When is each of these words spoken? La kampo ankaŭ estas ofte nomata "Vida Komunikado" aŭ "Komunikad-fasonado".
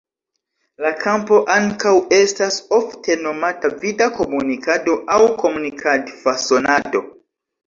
La 0.83 0.91
kampo 1.01 1.35
ankaŭ 1.55 1.91
estas 2.17 2.57
ofte 2.77 3.17
nomata 3.27 3.71
"Vida 3.85 4.09
Komunikado" 4.17 4.97
aŭ 5.19 5.21
"Komunikad-fasonado". 5.45 7.05